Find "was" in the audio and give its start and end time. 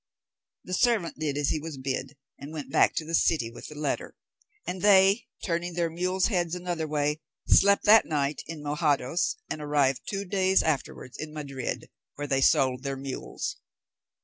1.59-1.77